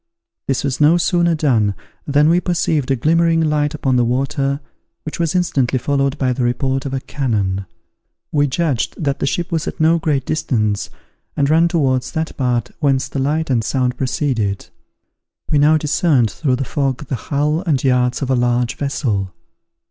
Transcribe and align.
This 0.47 0.63
was 0.63 0.81
no 0.81 0.97
sooner 0.97 1.35
done, 1.35 1.75
than 2.07 2.27
we 2.27 2.41
perceived 2.41 2.89
a 2.89 2.95
glimmering 2.95 3.39
light 3.39 3.75
upon 3.75 3.97
the 3.97 4.03
water 4.03 4.59
which 5.05 5.19
was 5.19 5.35
instantly 5.35 5.77
followed 5.77 6.17
by 6.17 6.33
the 6.33 6.41
report 6.43 6.87
of 6.87 6.93
a 6.95 6.99
cannon. 6.99 7.67
We 8.31 8.47
judged 8.47 8.95
that 9.03 9.19
the 9.19 9.27
ship 9.27 9.51
was 9.51 9.67
at 9.67 9.79
no 9.79 9.99
great 9.99 10.25
distance 10.25 10.89
and 11.37 11.47
all 11.47 11.51
ran 11.51 11.67
towards 11.67 12.13
that 12.13 12.35
part 12.35 12.71
whence 12.79 13.09
the 13.09 13.19
light 13.19 13.51
and 13.51 13.63
sound 13.63 13.95
proceeded. 13.95 14.69
We 15.51 15.59
now 15.59 15.77
discerned 15.77 16.31
through 16.31 16.55
the 16.55 16.65
fog 16.65 17.05
the 17.05 17.15
hull 17.29 17.61
and 17.67 17.83
yards 17.83 18.23
of 18.23 18.31
a 18.31 18.35
large 18.35 18.77
vessel. 18.77 19.35